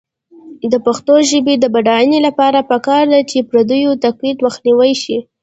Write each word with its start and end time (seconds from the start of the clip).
د 0.71 0.73
پښتو 0.85 1.13
ژبې 1.29 1.55
د 1.59 1.65
بډاینې 1.73 2.19
لپاره 2.27 2.67
پکار 2.71 3.03
ده 3.13 3.21
چې 3.29 3.47
پردیو 3.49 3.91
تقلید 4.05 4.37
مخنیوی 4.45 4.93
شي. 5.03 5.17